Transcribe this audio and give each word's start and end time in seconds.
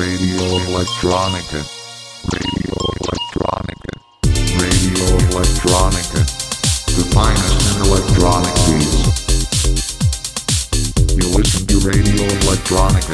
Radio 0.00 0.64
Electronica. 0.64 1.60
Radio 2.32 2.72
Electronica. 3.00 3.92
Radio 4.56 5.04
Electronica. 5.28 6.24
The 6.86 7.04
finest 7.12 7.76
in 7.76 7.82
electronic 7.84 8.54
beats. 8.64 9.12
You 11.14 11.28
listen 11.36 11.66
to 11.66 11.80
Radio 11.86 12.24
Electronica. 12.24 13.12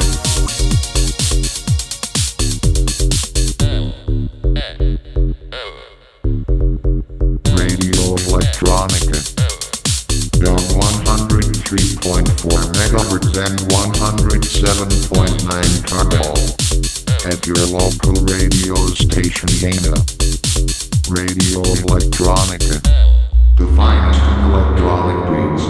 Radio 7.57 8.15
Electronica. 8.15 9.19
On 10.47 10.55
103.4 10.55 12.71
megahertz 12.77 13.35
and 13.35 13.59
107.9 13.67 15.83
Carmel. 15.89 16.56
At 17.27 17.45
your 17.45 17.57
local 17.67 18.13
radio 18.23 18.75
station 18.95 19.49
Dana. 19.59 19.91
Radio 21.09 21.61
Electronica. 21.83 22.79
The 23.57 23.67
finest 23.75 24.21
in 24.23 24.39
electronic 24.49 25.19
beats. 25.27 25.65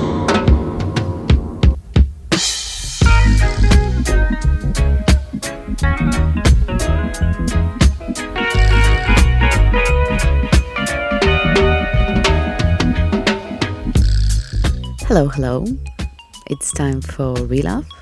Hello, 15.07 15.27
hello. 15.29 15.65
It's 16.51 16.71
time 16.71 17.01
for 17.01 17.33
Relove. 17.33 17.96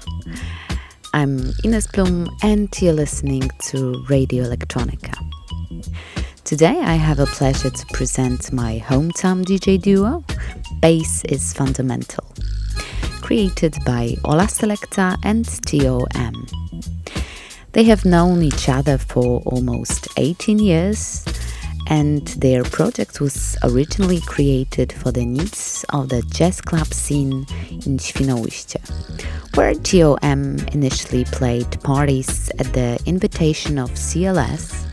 I'm 1.15 1.53
Ines 1.63 1.87
Bloom 1.87 2.29
and 2.43 2.67
you're 2.81 2.91
listening 2.91 3.49
to 3.69 4.03
Radio 4.09 4.43
Electronica. 4.43 5.13
Today 6.43 6.77
I 6.81 6.95
have 6.95 7.19
a 7.19 7.25
pleasure 7.25 7.69
to 7.69 7.85
present 7.93 8.51
my 8.51 8.83
hometown 8.85 9.45
DJ 9.45 9.81
duo, 9.81 10.25
Bass 10.81 11.23
is 11.23 11.53
Fundamental, 11.53 12.25
created 13.21 13.77
by 13.85 14.17
Ola 14.25 14.47
Selecta 14.47 15.17
and 15.23 15.45
TOM. 15.45 16.47
They 17.71 17.85
have 17.85 18.03
known 18.03 18.43
each 18.43 18.67
other 18.67 18.97
for 18.97 19.39
almost 19.45 20.09
18 20.17 20.59
years 20.59 21.23
and 21.87 22.27
their 22.39 22.63
project 22.63 23.21
was 23.21 23.57
originally 23.63 24.21
created 24.21 24.91
for 24.93 25.11
the 25.11 25.25
needs 25.25 25.85
of 25.89 26.09
the 26.09 26.21
jazz 26.23 26.61
club 26.61 26.93
scene 26.93 27.45
in 27.85 27.97
Świnoujście, 27.97 28.79
where 29.55 29.73
TOM 29.73 30.57
initially 30.73 31.25
played 31.25 31.81
parties 31.81 32.49
at 32.59 32.73
the 32.73 32.99
invitation 33.05 33.77
of 33.77 33.91
CLS, 33.91 34.85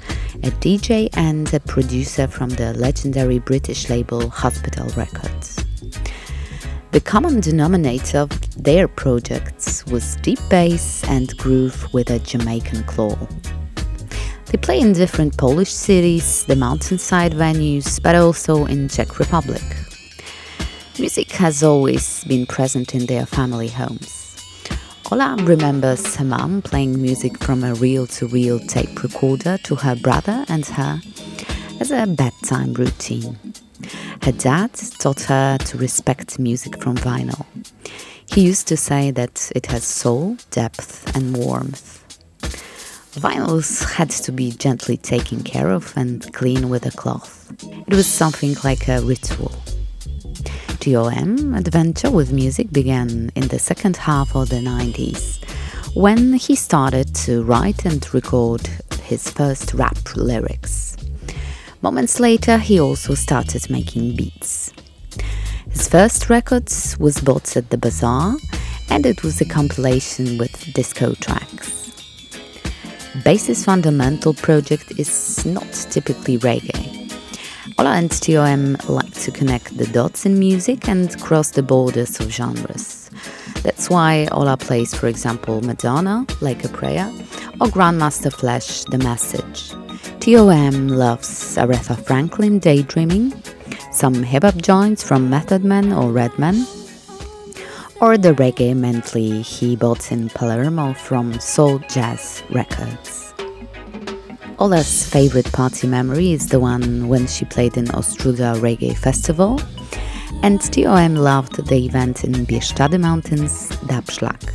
a 0.45 0.51
DJ 0.61 1.09
and 1.17 1.53
a 1.55 1.61
producer 1.61 2.27
from 2.27 2.51
the 2.51 2.75
legendary 2.75 3.39
British 3.39 3.89
label 3.89 4.29
Hospital 4.29 4.87
Records. 4.97 5.65
The 6.93 7.01
common 7.01 7.41
denominator 7.41 8.19
of 8.19 8.63
their 8.63 8.87
projects 8.87 9.87
was 9.87 10.17
deep 10.17 10.41
bass 10.51 11.03
and 11.09 11.35
groove 11.39 11.91
with 11.95 12.11
a 12.11 12.19
Jamaican 12.19 12.85
claw. 12.85 13.17
They 14.53 14.59
play 14.59 14.81
in 14.81 14.93
different 14.93 15.39
Polish 15.39 15.73
cities, 15.73 16.45
the 16.45 16.57
mountainside 16.57 17.33
venues, 17.33 17.99
but 18.03 18.15
also 18.15 18.67
in 18.67 18.87
Czech 18.87 19.19
Republic. 19.19 19.63
Music 20.99 21.33
has 21.33 21.63
always 21.63 22.23
been 22.25 22.45
present 22.45 22.95
in 22.95 23.07
their 23.07 23.25
family 23.25 23.69
homes. 23.69 24.37
Ola 25.11 25.37
remembers 25.41 26.17
her 26.17 26.27
mom 26.27 26.61
playing 26.61 27.01
music 27.01 27.43
from 27.43 27.65
a 27.65 27.73
reel-to-reel 27.73 28.59
tape 28.67 29.03
recorder 29.03 29.57
to 29.65 29.75
her 29.75 29.97
brother 29.97 30.45
and 30.51 30.67
her 30.67 31.01
as 31.81 31.91
a 31.91 32.07
bedtime 32.07 32.75
routine. 32.75 33.39
Her 34.23 34.33
dad 34.33 34.75
taught 34.99 35.23
her 35.23 35.57
to 35.57 35.79
respect 35.79 36.39
music 36.39 36.79
from 36.83 36.99
vinyl. 36.99 37.47
He 38.27 38.43
used 38.43 38.69
to 38.69 38.77
say 38.77 39.11
that 39.13 39.51
it 39.55 39.65
has 39.67 39.85
soul, 39.85 40.37
depth, 40.51 41.17
and 41.17 41.35
warmth. 41.35 42.02
Vinyls 43.13 43.85
had 43.93 44.09
to 44.09 44.33
be 44.33 44.53
gently 44.53 44.97
taken 44.97 45.43
care 45.43 45.71
of 45.71 45.93
and 45.97 46.33
cleaned 46.33 46.71
with 46.71 46.87
a 46.87 46.91
cloth. 46.91 47.53
It 47.87 47.95
was 47.95 48.07
something 48.07 48.57
like 48.65 48.89
a 48.89 49.03
ritual. 49.03 49.53
TOM 50.81 51.55
adventure 51.55 52.11
with 52.11 52.33
music 52.33 52.73
began 52.73 53.31
in 53.35 53.49
the 53.49 53.59
second 53.59 53.99
half 53.99 54.35
of 54.35 54.49
the 54.49 54.57
90s 54.57 55.45
when 55.95 56.33
he 56.33 56.57
started 56.57 57.15
to 57.27 57.43
write 57.43 57.85
and 57.85 58.03
record 58.15 58.67
his 59.03 59.29
first 59.29 59.75
rap 59.75 59.99
lyrics. 60.17 60.97
Moments 61.83 62.19
later, 62.19 62.57
he 62.57 62.81
also 62.81 63.15
started 63.15 63.69
making 63.69 64.17
beats. 64.17 64.73
His 65.69 65.87
first 65.87 66.31
records 66.31 66.97
was 66.99 67.21
bought 67.21 67.59
at 67.59 67.69
the 67.69 67.77
bazaar 67.77 68.37
and 68.89 69.05
it 69.05 69.23
was 69.23 69.41
a 69.43 69.45
compilation 69.45 70.39
with 70.39 70.73
disco 70.73 71.13
tracks. 71.15 71.82
Bass 73.21 73.51
is 73.51 73.63
Fundamental 73.67 74.33
project 74.33 74.99
is 74.99 75.45
not 75.45 75.71
typically 75.91 76.39
reggae. 76.39 77.13
Ola 77.79 77.91
and 77.91 78.11
TOM 78.11 78.79
like 78.89 79.13
to 79.13 79.31
connect 79.31 79.77
the 79.77 79.87
dots 79.89 80.25
in 80.25 80.39
music 80.39 80.89
and 80.89 81.21
cross 81.21 81.51
the 81.51 81.63
borders 81.63 82.19
of 82.21 82.33
genres. 82.33 83.11
That's 83.63 83.91
why 83.91 84.29
Ola 84.33 84.57
plays, 84.57 84.95
for 84.95 85.09
example, 85.09 85.61
Madonna, 85.61 86.27
Like 86.41 86.65
a 86.65 86.69
Prayer, 86.71 87.07
or 87.61 87.67
Grandmaster 87.67 88.33
Flash, 88.33 88.85
The 88.85 88.99
Message. 88.99 89.73
TOM 90.21 90.89
loves 90.89 91.57
Aretha 91.57 92.03
Franklin 92.07 92.61
Daydreaming, 92.61 93.35
some 93.93 94.23
hip 94.23 94.43
hop 94.43 94.57
joints 94.57 95.03
from 95.05 95.29
Method 95.29 95.65
Man 95.67 95.93
or 95.93 96.11
Redman, 96.11 96.65
or 98.03 98.19
the 98.19 98.33
reggae 98.33 98.77
medley 98.77 99.43
he 99.43 99.77
bought 99.77 100.11
in 100.11 100.29
Palermo 100.31 100.93
from 100.93 101.39
Soul 101.39 101.79
Jazz 101.89 102.43
Records. 102.51 103.33
Ola's 104.59 105.09
favorite 105.09 105.51
party 105.53 105.87
memory 105.87 106.33
is 106.33 106.49
the 106.49 106.59
one 106.59 107.07
when 107.07 107.29
she 107.29 107.45
played 107.45 107.77
in 107.77 107.85
Ostróda 107.87 108.57
Reggae 108.61 108.99
Festival, 108.99 109.61
and 110.43 110.61
TOM 110.61 111.15
loved 111.15 111.65
the 111.69 111.87
event 111.87 112.25
in 112.25 112.33
Bieszczady 112.45 112.99
Mountains, 112.99 113.69
Dubschlag. 113.87 114.51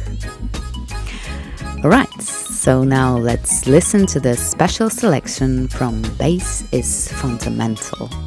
Alright, 1.85 2.21
so 2.21 2.83
now 2.83 3.17
let's 3.17 3.65
listen 3.65 4.05
to 4.07 4.19
the 4.19 4.35
special 4.35 4.89
selection 4.89 5.69
from 5.69 6.01
Bass 6.17 6.65
is 6.73 7.09
Fundamental. 7.13 8.26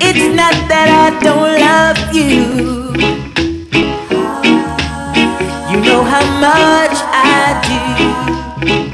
It's 0.00 0.34
not 0.34 0.54
that 0.70 0.88
I 0.88 1.10
don't 1.22 1.60
love 1.60 2.00
you. 2.14 2.88
You 5.70 5.78
know 5.84 6.02
how 6.04 6.24
much 6.40 6.96
I 7.12 7.60
do. 7.68 8.87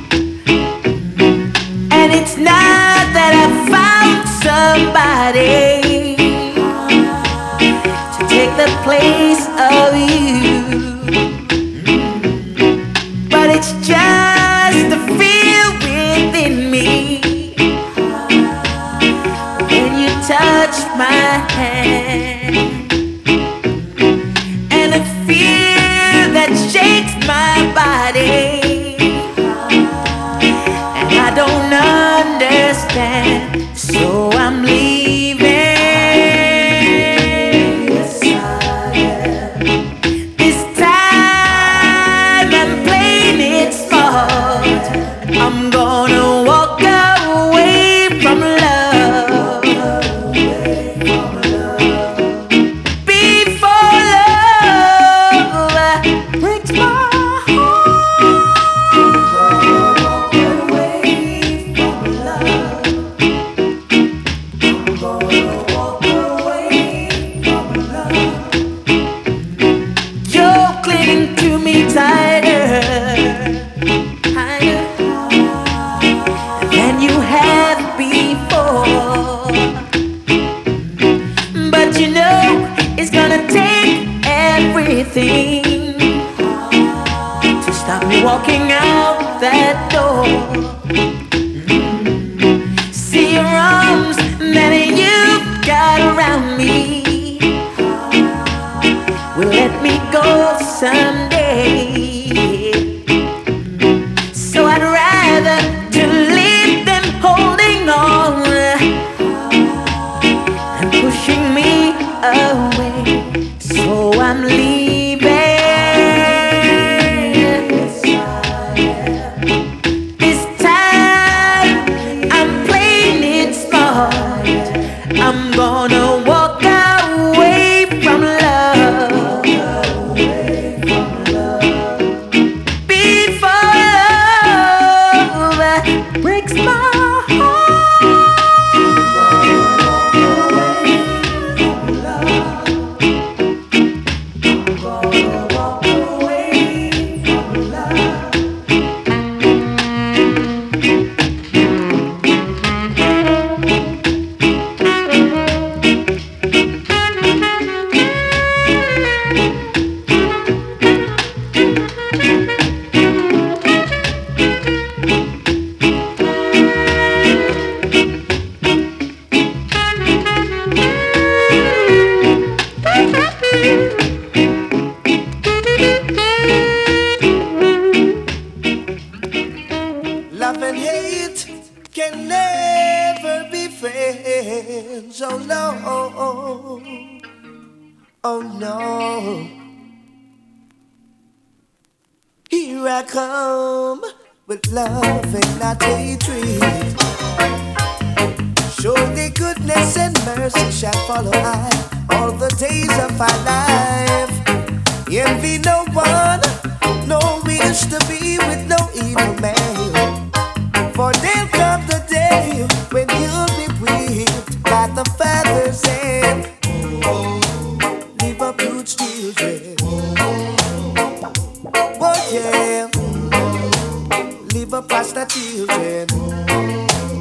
deliver 224.54 224.82
past 224.82 225.16
the 225.16 225.24
children. 225.24 226.06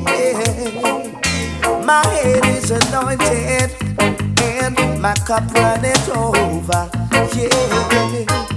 Yeah. 0.07 1.81
My 1.83 2.05
head 2.05 2.45
is 2.45 2.69
anointed 2.69 3.71
and 4.41 5.01
my 5.01 5.15
cup 5.25 5.43
runneth 5.55 6.09
over. 6.09 6.89
Yeah. 7.35 8.51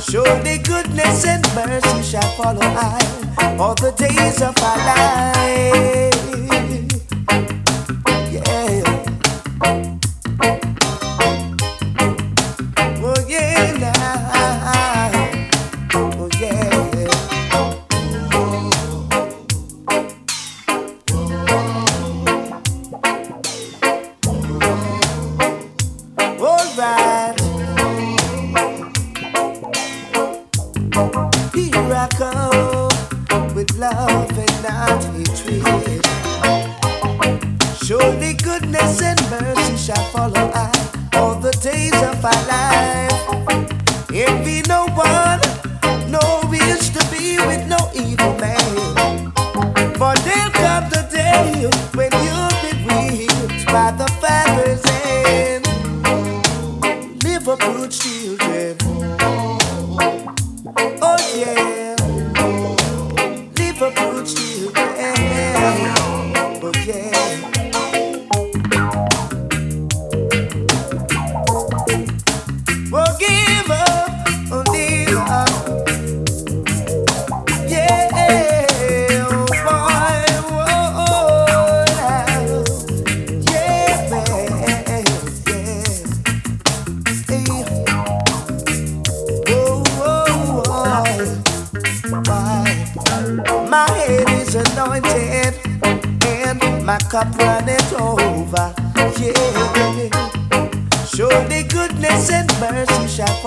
Surely 0.00 0.58
goodness 0.58 1.24
and 1.24 1.42
mercy 1.54 2.02
shall 2.02 2.30
follow 2.36 2.60
I 2.60 3.56
all 3.58 3.74
the 3.76 3.92
days 3.92 4.42
of 4.42 4.54
my 4.60 4.76
life. 4.86 6.11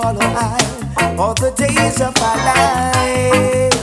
all 0.06 1.18
all 1.18 1.34
the 1.34 1.50
days 1.56 2.00
of 2.00 2.14
my 2.20 2.34
life. 2.44 3.75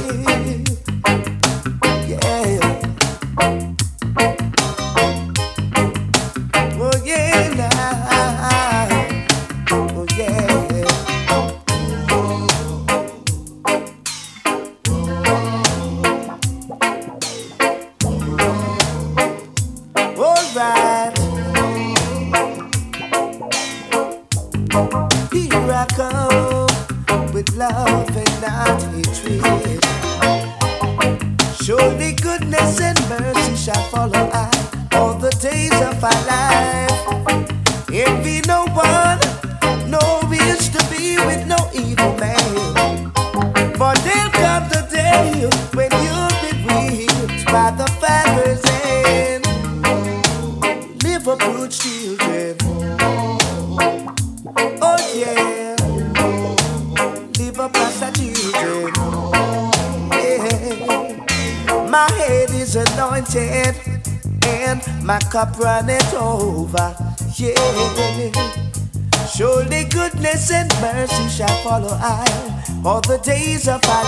days 73.53 73.67
of 73.67 73.81
fire. 73.83 74.02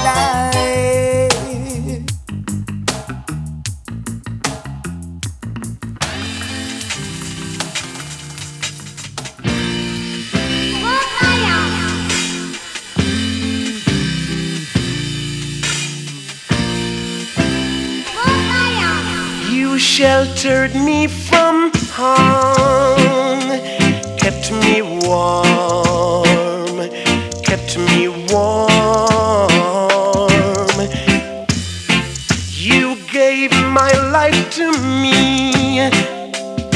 gave 33.15 33.51
my 33.71 33.93
life 34.11 34.53
to 34.53 34.73
me. 35.01 35.89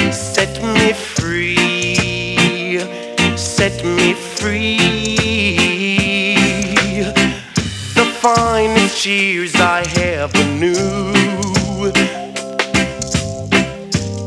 Set 0.10 0.64
me 0.64 0.94
free, 0.94 2.80
set 3.36 3.84
me 3.84 4.14
free. 4.14 4.78
The 7.94 8.06
finest 8.22 9.06
years 9.06 9.54
I 9.58 9.82
ever 9.98 10.46
knew 10.62 11.12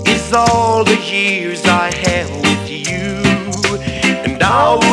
is 0.06 0.34
all 0.34 0.84
the 0.84 1.00
years 1.10 1.64
I 1.64 1.90
have 2.08 2.30
with 2.42 2.68
you, 2.68 3.22
and 4.26 4.42
I'll. 4.42 4.91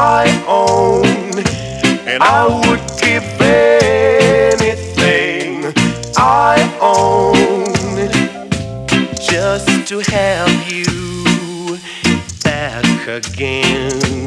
I 0.00 0.30
own, 0.46 1.04
and 2.06 2.22
I 2.22 2.46
would 2.46 2.80
give 3.00 3.24
anything 4.60 4.94
I 6.16 6.56
own 6.80 7.66
just 9.20 9.88
to 9.88 9.98
have 9.98 10.70
you 10.70 11.78
back 12.44 13.08
again. 13.08 14.17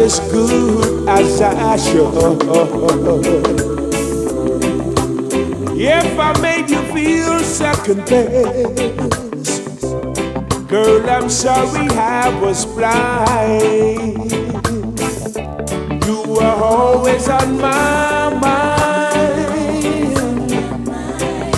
As 0.00 0.18
good 0.30 1.08
as 1.08 1.42
I 1.42 1.76
should. 1.76 2.40
If 5.76 6.18
I 6.18 6.32
made 6.40 6.70
you 6.70 6.80
feel 6.92 7.38
second 7.40 8.06
best, 8.06 9.82
girl, 10.68 11.10
I'm 11.10 11.28
sorry 11.28 11.88
I 11.90 12.28
was 12.40 12.64
blind. 12.64 14.32
You 16.06 16.22
were 16.28 16.58
always 16.72 17.28
on 17.28 17.60
my 17.60 18.34
mind. 18.40 19.40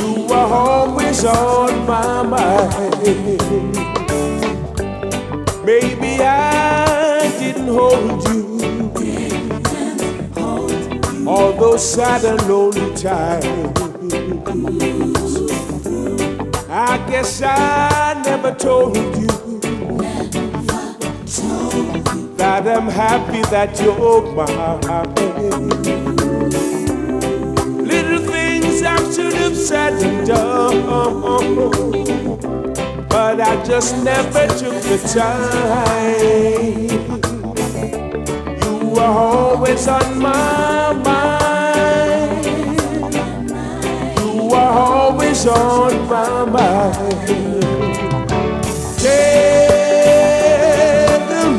You 0.01 0.27
were 0.27 0.49
always 0.65 1.25
on 1.25 1.87
my 1.87 2.23
mind. 2.23 2.97
Maybe 5.65 6.21
I 6.21 6.52
hold 7.73 8.29
you 8.29 8.43
all 11.27 11.53
those 11.53 11.83
sad 11.95 12.25
and 12.25 12.49
lonely 12.49 12.95
times. 12.95 13.79
I 16.69 16.99
guess 17.09 17.43
I 17.43 18.21
never 18.25 18.53
told 18.55 18.97
you 18.97 19.29
that 22.37 22.67
I'm 22.67 22.89
happy 22.89 23.43
that 23.55 23.81
you're 23.81 24.23
mine. 24.35 25.15
Little 27.87 28.19
things 28.27 28.83
I 28.83 28.97
should 29.13 29.35
have 29.35 29.57
said 29.57 30.03
and 30.03 30.27
done, 30.27 30.83
but 33.09 33.41
I 33.41 33.63
just 33.65 33.97
never 34.05 34.47
took 34.49 34.83
the 34.83 34.99
time. 35.15 37.22
You 38.93 38.99
were 38.99 39.05
always 39.05 39.89
on 39.89 40.19
my 40.19 40.93
mind. 40.93 42.45
You 44.19 44.51
are 44.51 44.79
always 44.79 45.47
on 45.47 46.09
my 46.11 46.45
mind. 46.45 47.63
Tell 48.99 49.15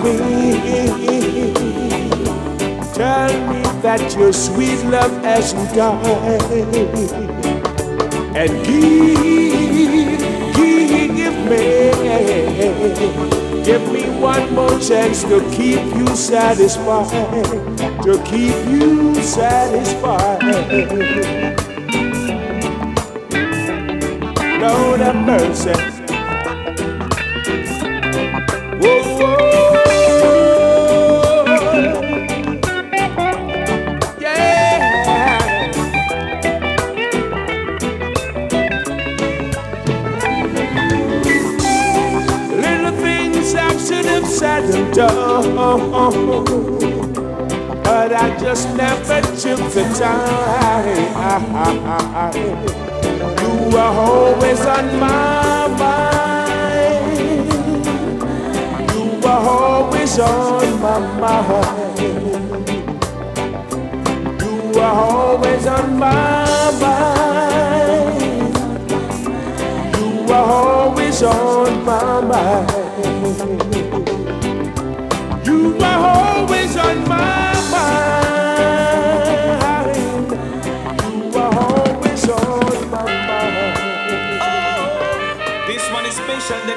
me, 0.04 0.18
tell 2.94 3.34
me 3.50 3.62
that 3.82 4.16
your 4.16 4.32
sweet 4.32 4.84
love 4.86 5.12
hasn't 5.24 5.74
died, 5.74 6.44
and 8.38 8.52
give, 8.64 9.18
give 10.54 11.38
me, 11.50 11.66
give 13.64 13.86
me 13.92 14.03
one 14.24 14.54
more 14.54 14.80
chance 14.80 15.24
to 15.24 15.42
keep 15.52 15.84
you 15.98 16.08
satisfied, 16.16 17.12
to 18.04 18.24
keep 18.24 18.56
you 18.72 19.14
satisfied. 19.16 20.42
Lord 24.62 25.02
have 25.02 25.26
mercy. 25.26 25.93
Said 44.44 44.76
and 44.76 44.94
done, 44.94 45.56
but 47.82 48.12
I 48.12 48.38
just 48.42 48.68
never 48.76 49.22
took 49.22 49.62
the 49.72 49.84
time. 49.98 50.98
You 53.42 53.54
were 53.74 53.94
always 54.08 54.62
on 54.76 54.86
my 55.00 55.68
mind. 55.80 57.20
You 58.92 59.04
were 59.24 59.44
always 59.56 60.20
on 60.20 60.64
my 60.82 61.00
mind. 61.24 62.00
You 64.42 64.54
were 64.76 64.96
always 65.08 65.66
on 65.68 65.88
my 65.98 66.72
mind. 66.84 67.24
You 69.96 70.06
were 70.28 70.46
always 70.60 71.24
on 71.24 71.86
my 71.86 72.22
mind. 72.22 72.83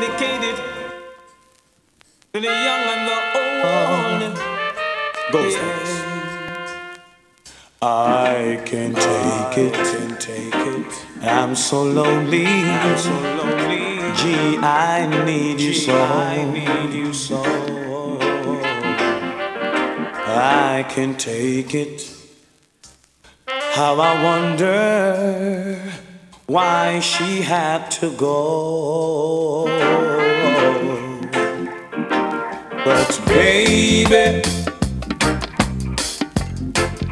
Dedicated 0.06 0.56
to 2.32 2.40
the 2.40 2.46
young 2.46 2.84
and 2.94 3.08
the 3.08 3.18
old. 3.40 4.22
Uh-huh. 4.22 4.52
Ghost 5.32 5.58
I 7.82 8.62
can 8.64 8.94
take 8.94 9.58
it, 9.58 9.74
can 9.74 10.16
take 10.18 10.54
it. 10.54 11.06
I'm 11.22 11.54
so 11.54 11.82
lonely, 11.82 12.46
I'm 12.46 12.98
so 12.98 13.10
lonely. 13.10 13.96
Gee, 14.16 14.56
I 14.58 15.06
need 15.24 15.60
you 15.60 15.72
so. 15.72 15.94
I 15.94 16.44
need 16.44 16.94
you 16.94 17.12
so. 17.12 17.42
I 20.28 20.84
can 20.88 21.16
take 21.16 21.74
it. 21.74 22.12
How 23.48 24.00
I 24.00 24.22
wonder 24.22 26.05
why 26.46 27.00
she 27.00 27.42
had 27.42 27.90
to 27.90 28.10
go. 28.12 29.64
But 32.84 33.20
baby. 33.26 34.42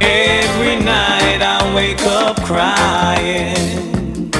Every 0.00 0.76
night 0.84 1.42
I 1.42 1.74
wake 1.74 2.00
up 2.02 2.36
crying. 2.44 4.30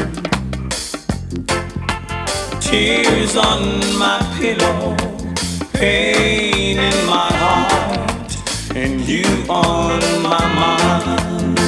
Tears 2.60 3.36
on 3.36 3.80
my 3.98 4.20
pillow, 4.38 4.96
pain 5.72 6.78
in 6.78 7.06
my 7.06 7.30
heart, 7.42 8.36
and 8.76 9.00
you 9.00 9.24
on 9.48 10.00
my 10.22 10.44
mind. 10.54 11.58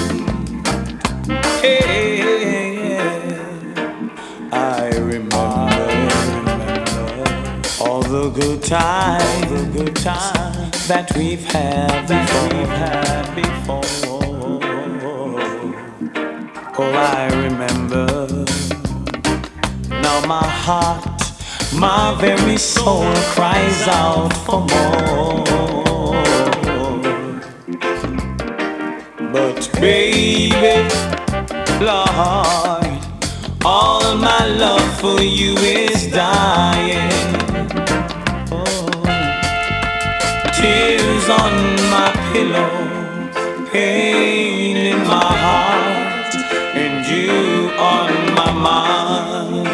Hey, 1.61 2.36
all 7.81 8.01
the 8.01 8.31
good 8.31 8.62
times, 8.62 9.51
the 9.51 9.71
good 9.73 9.97
times 9.97 10.89
that 10.89 11.15
we've 11.17 11.45
had 11.45 12.07
before. 12.09 12.49
We've 12.59 12.69
had 12.69 13.35
before. 13.35 13.83
Oh, 16.79 16.93
I 16.93 17.29
remember. 17.45 18.45
Now 19.89 20.27
my 20.27 20.47
heart, 20.47 21.23
my 21.75 22.17
very 22.21 22.57
soul 22.57 23.12
cries 23.35 23.89
out 23.89 24.33
for 24.45 24.61
more. 24.61 25.45
But 29.33 29.71
baby, 29.81 30.89
Lord, 31.85 33.03
all 33.65 34.17
my 34.17 34.47
love 34.47 35.01
for 35.01 35.21
you 35.21 35.55
is 35.57 36.11
dying. 36.11 37.15
Tears 40.66 41.29
on 41.29 41.55
my 41.94 42.11
pillow, 42.33 42.72
pain 43.70 44.76
in 44.76 44.98
my 45.14 45.33
heart, 45.44 46.35
and 46.83 47.07
you 47.12 47.70
on 47.94 48.11
my 48.40 48.52
mind. 48.68 49.66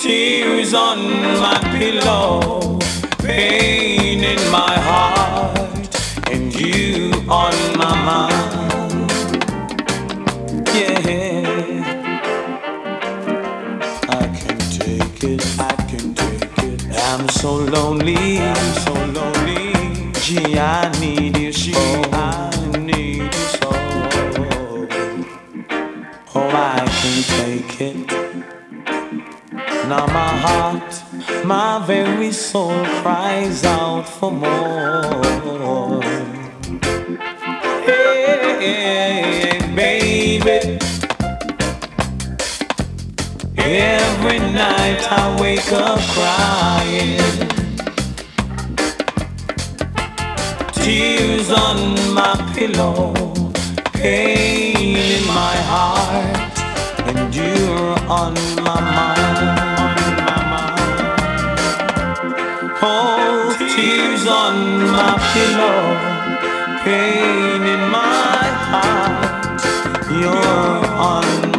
Tears 0.00 0.72
on 0.72 0.98
my 1.44 1.58
pillow, 1.78 2.78
pain 3.18 4.18
in 4.32 4.42
my 4.50 4.74
heart, 4.90 5.90
and 6.32 6.54
you 6.58 7.12
on 7.28 7.54
my 7.82 7.94
mind. 8.10 8.51
So 17.42 17.56
lonely, 17.56 18.38
I'm 18.38 18.72
so 18.84 18.94
lonely. 19.18 20.12
Gee, 20.20 20.56
I 20.60 20.88
need 21.00 21.36
you 21.36 21.52
so, 21.52 21.72
I 22.12 22.78
need 22.78 23.34
you 23.34 23.46
so. 23.58 23.70
Oh, 26.36 26.50
I 26.54 26.86
can 26.98 27.18
take 27.34 27.80
it. 27.80 27.96
Now 29.88 30.06
my 30.06 30.32
heart, 30.44 31.44
my 31.44 31.84
very 31.84 32.30
soul 32.30 32.84
cries 33.02 33.64
out 33.64 34.08
for 34.08 34.30
more. 34.30 35.22
Every 43.74 44.38
night 44.38 45.00
I 45.10 45.34
wake 45.40 45.72
up 45.72 45.98
crying. 46.12 47.16
Tears 50.74 51.50
on 51.50 51.78
my 52.12 52.34
pillow, 52.54 53.14
pain 53.94 54.94
in 54.94 55.26
my 55.26 55.56
heart, 55.72 56.58
and 57.08 57.34
you're 57.34 57.98
on 58.10 58.34
my 58.62 58.80
mind. 58.98 59.48
Oh, 62.82 63.56
tears 63.74 64.26
on 64.26 64.82
my 64.92 65.16
pillow, 65.32 65.80
pain 66.84 67.62
in 67.62 67.90
my 67.90 68.44
heart, 68.68 69.64
you're 70.10 70.86
on 70.94 71.51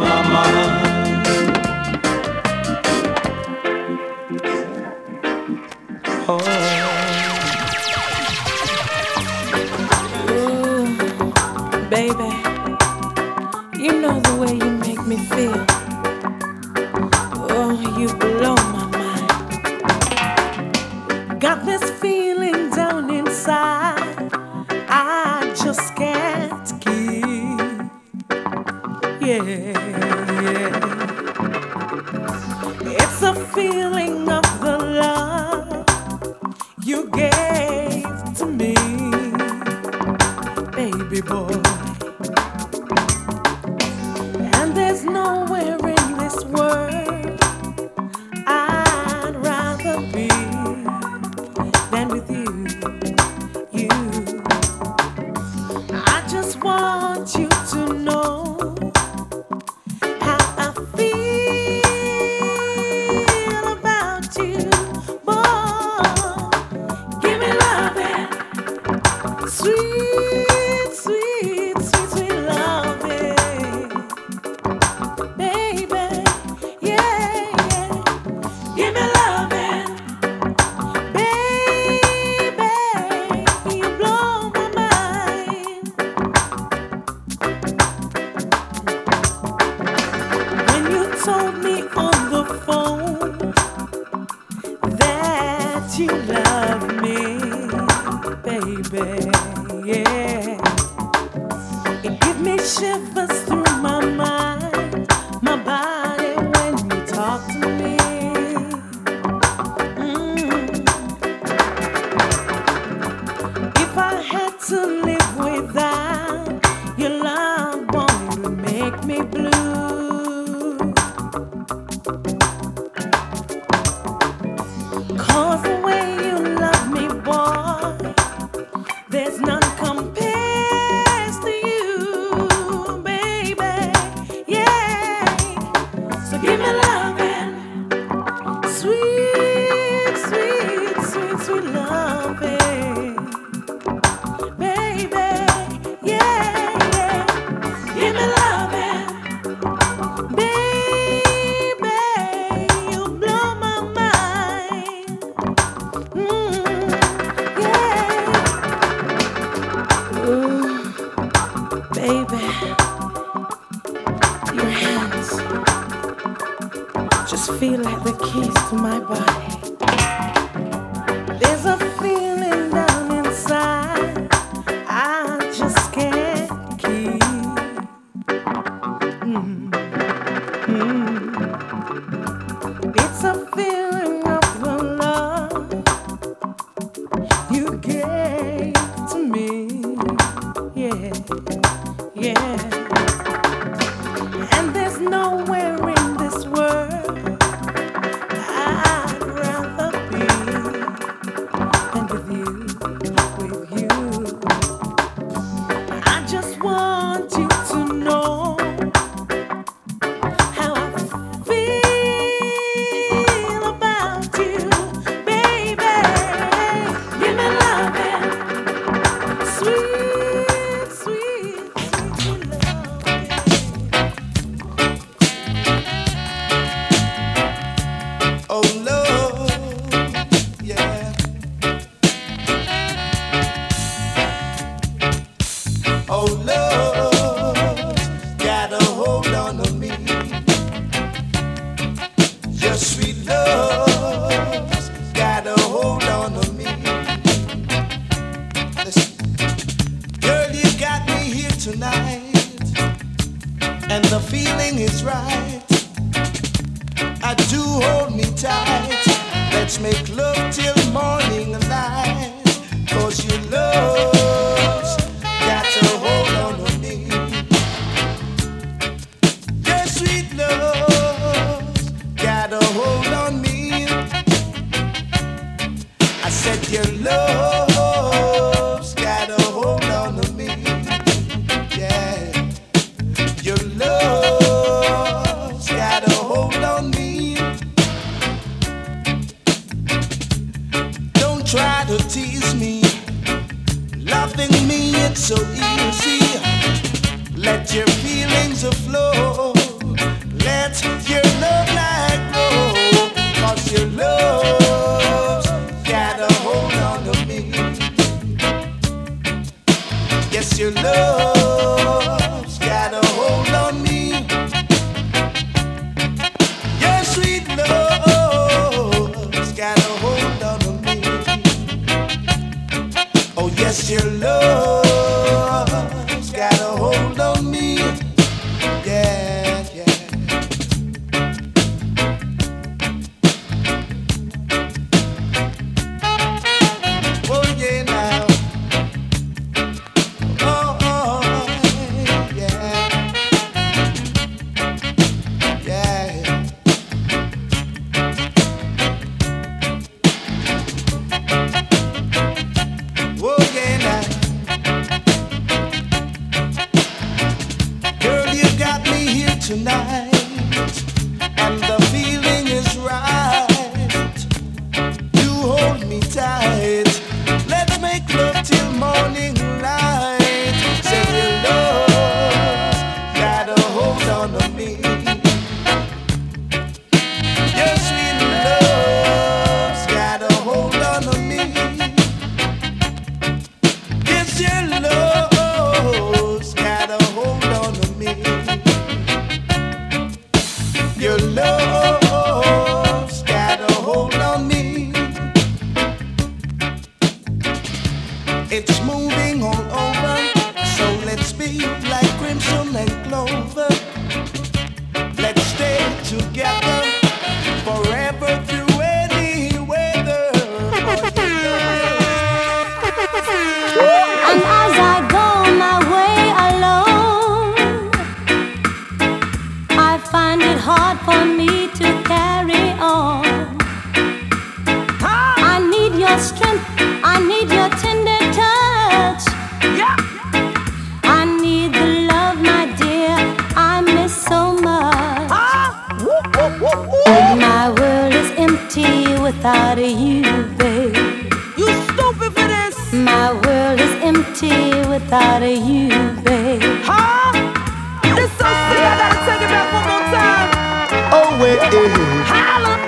Holla. 451.86 452.78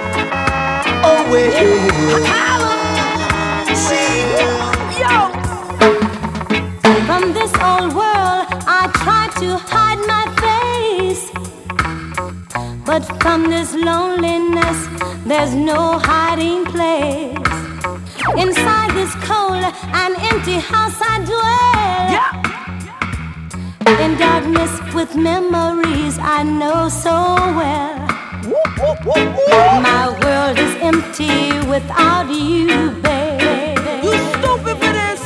Oh, 1.05 1.29
wait. 1.31 1.53
Holla. 2.33 2.73
See. 3.75 4.25
Yo. 5.01 5.15
From 7.05 7.35
this 7.35 7.53
old 7.61 7.93
world, 7.93 8.47
I 8.67 8.89
try 9.03 9.29
to 9.41 9.59
hide 9.59 10.01
my 10.15 10.25
face. 10.41 11.31
But 12.87 13.05
from 13.23 13.51
this 13.51 13.75
loneliness, 13.75 14.89
there's 15.27 15.55
no 15.55 15.99
hiding 15.99 16.65
place. 16.65 17.37
Inside 18.39 18.93
this 18.95 19.15
cold 19.27 19.63
and 19.93 20.17
empty 20.31 20.59
house 20.73 20.99
I 21.03 21.19
dwell. 21.31 22.09
Yeah. 22.17 22.33
In 24.05 24.17
darkness 24.17 24.73
with 24.95 25.15
memories 25.15 26.19
I 26.19 26.43
know 26.45 26.89
so 26.89 27.13
well. 27.59 27.96
My 29.07 30.09
world 30.25 30.59
is 30.59 30.75
empty 30.83 31.53
without 31.69 32.29
you, 32.29 32.91
babe. 33.03 33.79
You 34.03 34.19
stupid 34.33 34.77
for 34.79 34.93
this. 34.93 35.23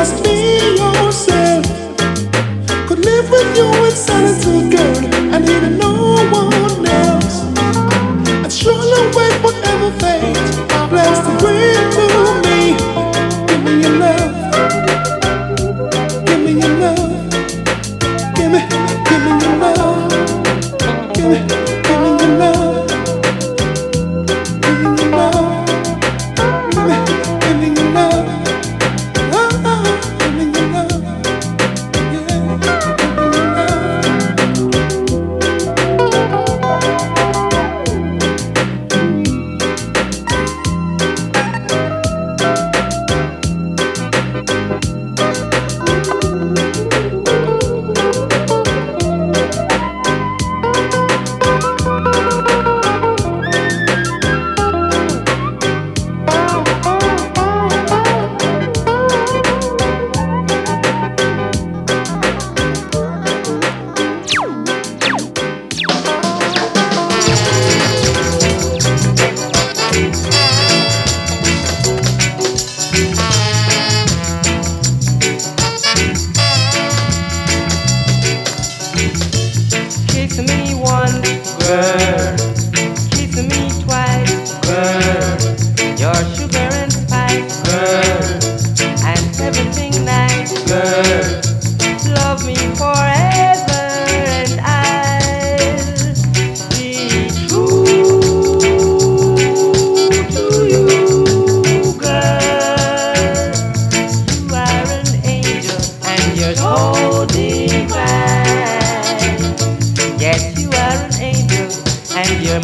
Just 0.00 0.24
be 0.24 0.39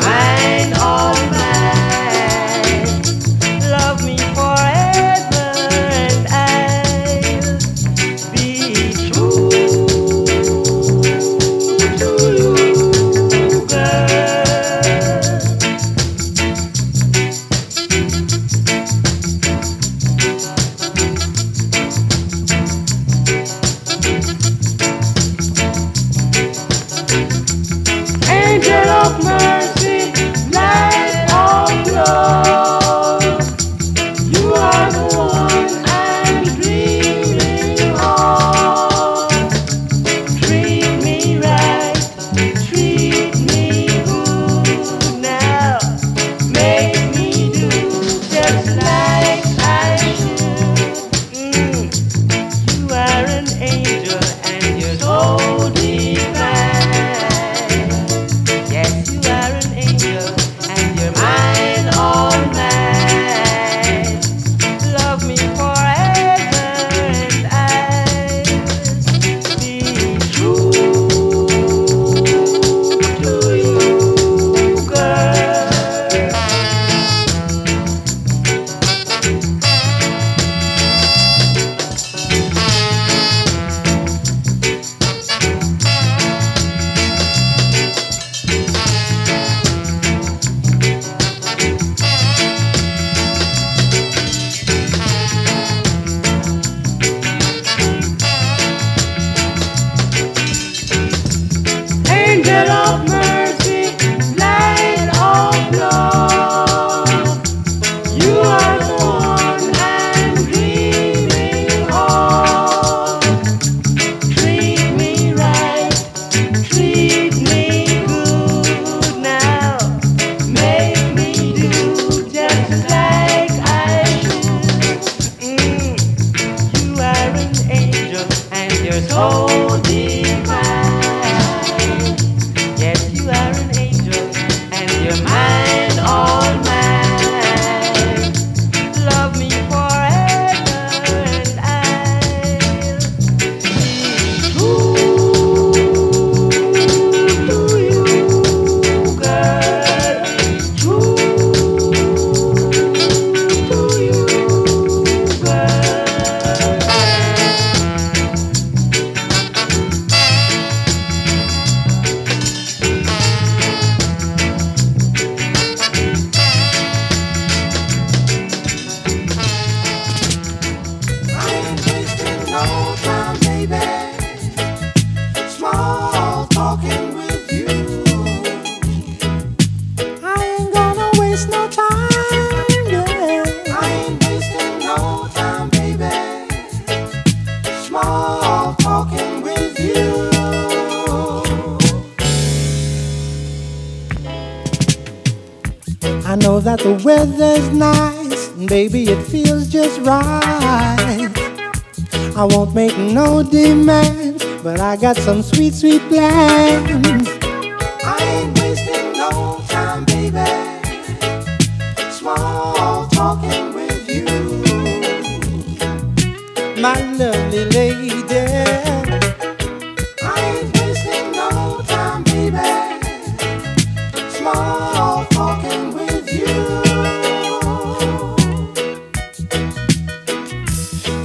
and 0.01 0.55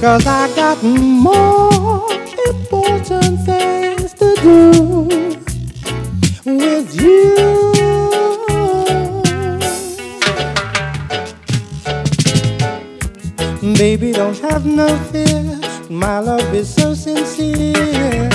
Cause 0.02 0.26
I 0.26 0.52
got 0.56 0.82
more 0.82 2.10
important 2.48 3.38
things 3.46 4.12
to 4.14 4.34
do 4.42 5.06
with 6.44 7.00
you. 7.00 7.36
Baby, 13.74 14.10
don't 14.10 14.36
have 14.40 14.66
no 14.66 14.88
fear. 15.12 15.60
My 15.88 16.18
love 16.18 16.52
is 16.52 16.74
so 16.74 16.94
sincere. 16.94 18.28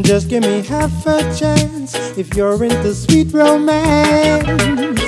Just 0.00 0.30
give 0.30 0.42
me 0.42 0.62
half 0.62 1.06
a 1.06 1.20
chance 1.36 1.94
if 2.16 2.34
you're 2.34 2.64
into 2.64 2.94
sweet 2.94 3.30
romance. 3.30 5.03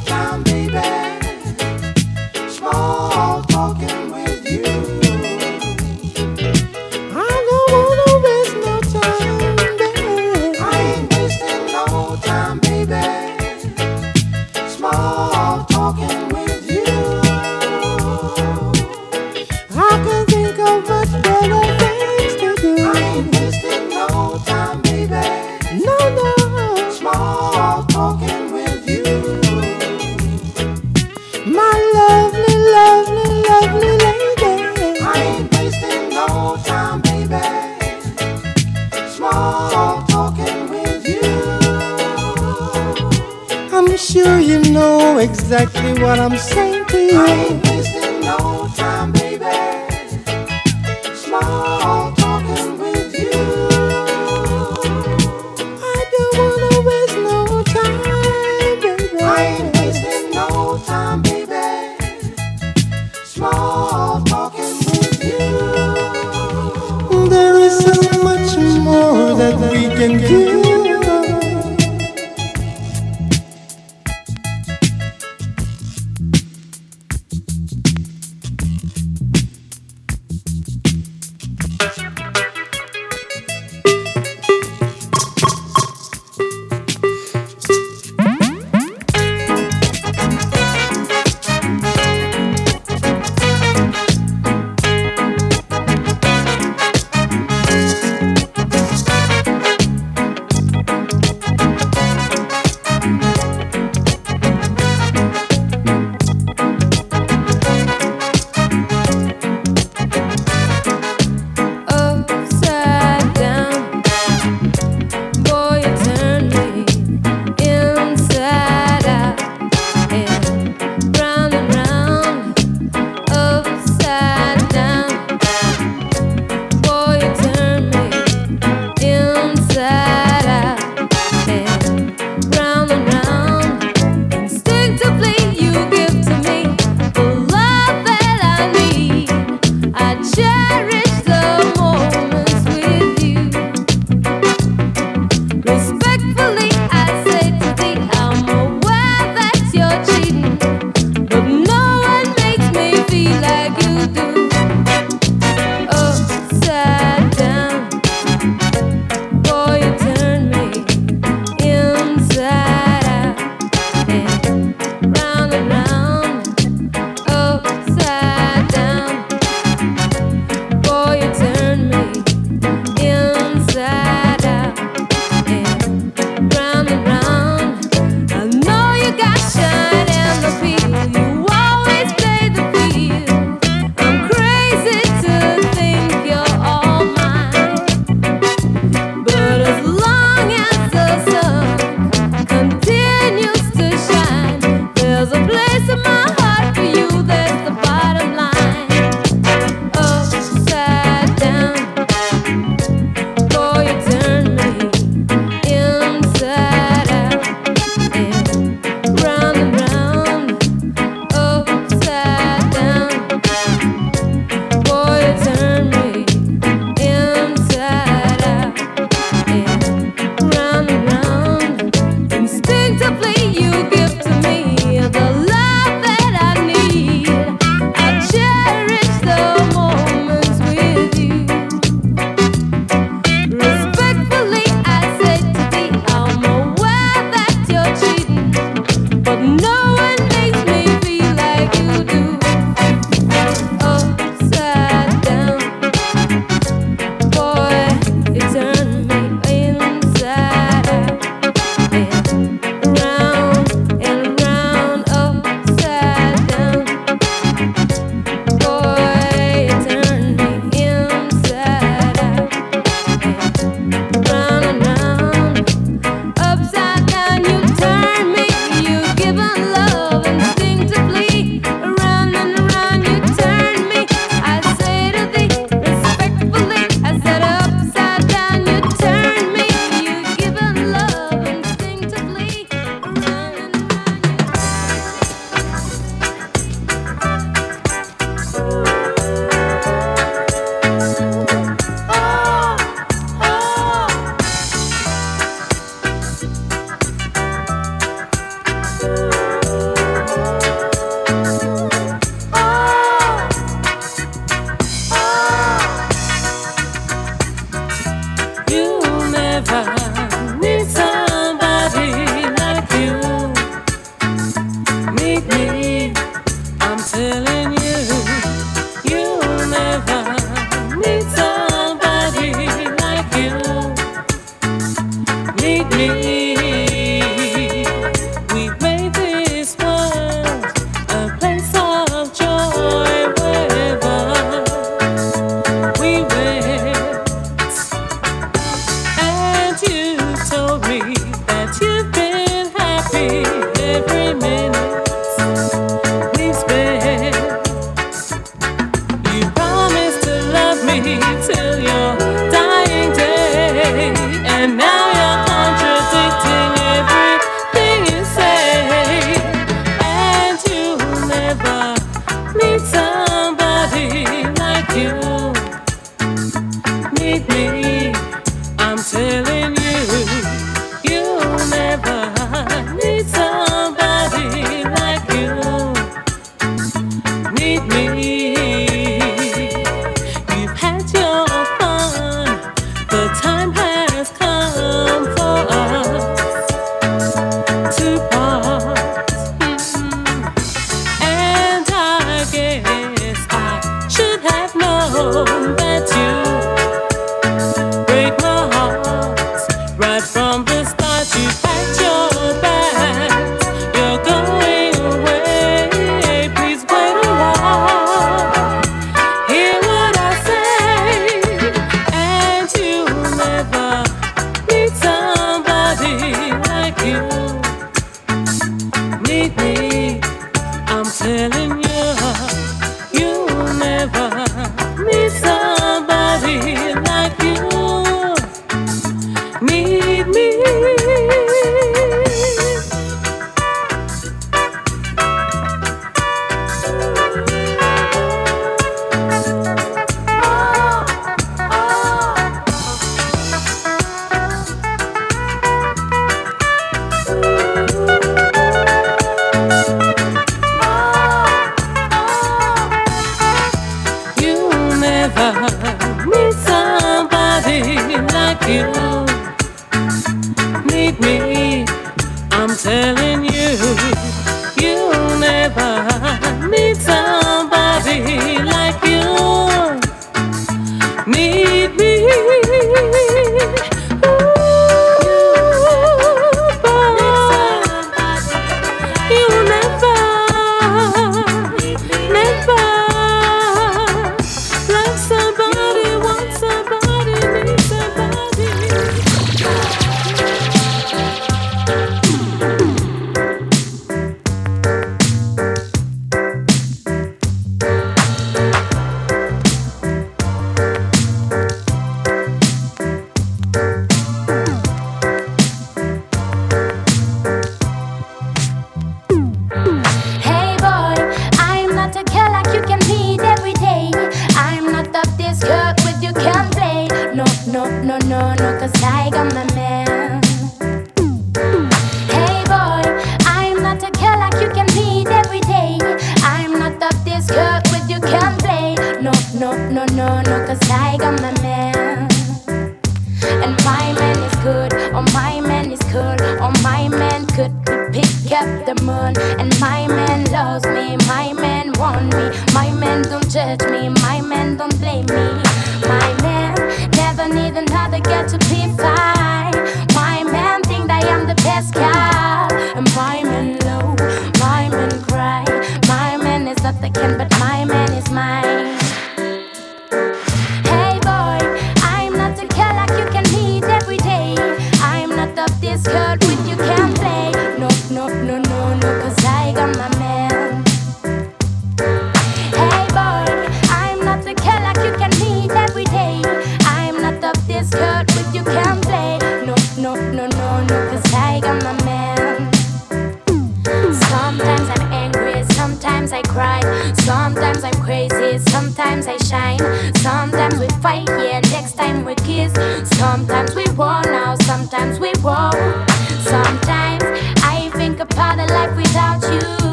down. 0.00 0.51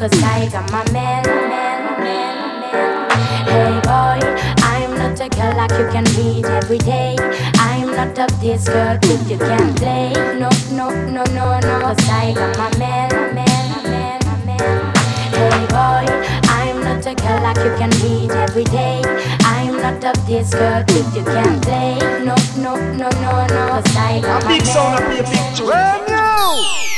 Cause 0.00 0.22
I 0.22 0.48
got 0.50 0.72
my 0.72 0.82
man, 0.92 1.22
man, 1.24 2.00
man, 2.00 2.60
man. 2.60 3.10
Hey 3.46 3.80
boy, 3.84 4.18
I'm 4.64 4.96
not 4.96 5.20
a 5.20 5.28
girl 5.28 5.54
like 5.56 5.72
you 5.72 5.86
can 5.92 6.04
meet 6.16 6.46
every 6.46 6.78
day. 6.78 7.16
I'm 7.58 7.88
not 7.88 8.18
of 8.18 8.40
this 8.40 8.66
girl 8.66 8.96
that 8.96 9.26
you 9.28 9.36
can 9.36 9.74
play. 9.74 10.12
No, 10.38 10.48
no, 10.72 10.88
no, 11.06 11.22
no, 11.34 11.60
no. 11.60 11.80
Cause 11.80 12.08
I 12.08 12.32
got 12.32 12.56
my 12.56 12.78
man, 12.78 13.10
man, 13.34 13.82
man, 13.84 14.20
man. 14.46 14.94
Hey 15.36 15.66
boy, 15.68 16.06
I'm 16.48 16.80
not 16.82 17.06
a 17.06 17.14
girl 17.14 17.42
like 17.42 17.58
you 17.58 17.76
can 17.76 17.90
meet 18.02 18.30
every 18.30 18.64
day. 18.64 19.02
Not 19.80 20.04
of 20.04 20.26
this 20.26 20.52
girl 20.52 20.84
that 20.84 21.12
you 21.16 21.24
can't 21.24 21.62
play. 21.62 21.96
No, 22.24 22.34
no, 22.56 22.76
no, 22.96 23.08
no, 23.08 23.46
no. 23.46 23.68
Cause 23.68 23.96
I 23.96 24.20
got 24.20 24.42
A 24.42 24.44
my 24.46 24.58
big 24.58 24.66
sound 24.66 25.00
man. 25.00 25.16
and 25.16 25.26
play 25.26 25.26
a 25.26 25.30
big 25.30 25.56
tune. 25.56 26.89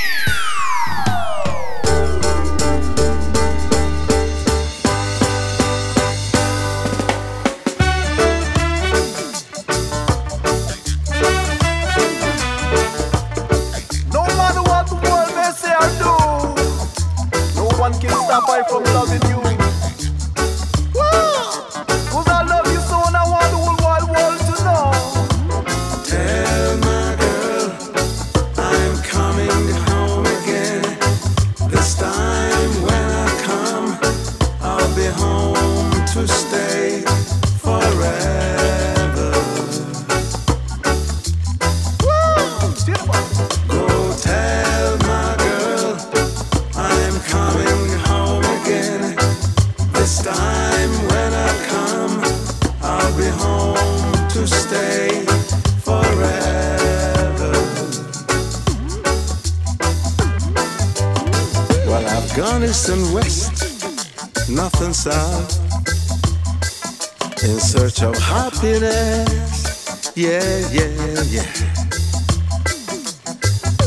Of 68.03 68.18
happiness. 68.18 70.12
Yeah, 70.16 70.42
yeah, 70.72 71.22
yeah. 71.30 71.46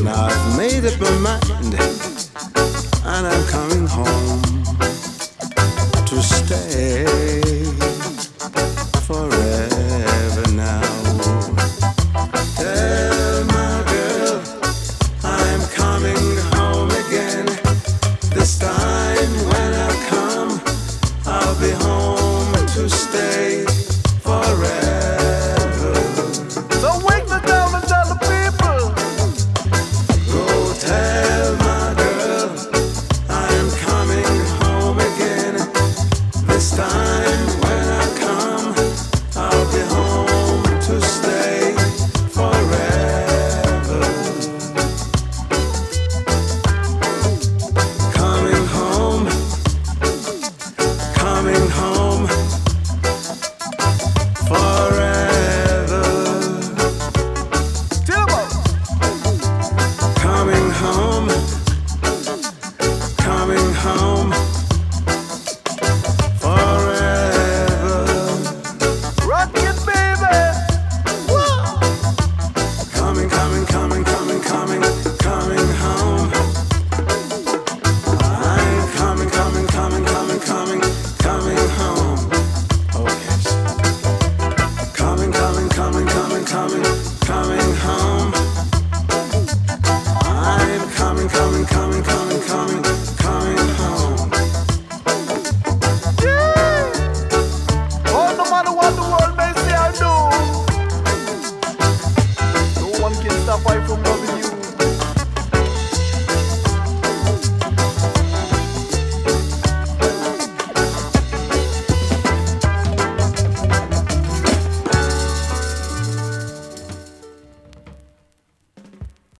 Now 0.03 0.26
I've 0.26 0.57
made 0.57 0.86
up 0.86 0.99
my 0.99 1.18
mind, 1.20 1.76
and 3.05 3.28
I'm 3.28 3.47
coming 3.47 3.88
home 3.88 4.55